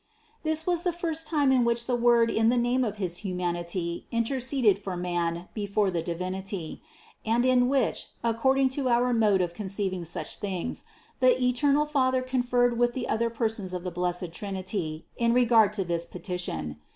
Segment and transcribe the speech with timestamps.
[0.41, 0.43] 112.
[0.51, 4.07] This was the first time in which the Word in the name of his humanity
[4.11, 6.81] interceded for men before the Divinity,
[7.23, 10.85] and in which, according to our mode of con ceiving such things,
[11.19, 15.83] the eternal Father conferred with the other Persons of the blessed Trinity in regard to
[15.83, 16.77] this petition.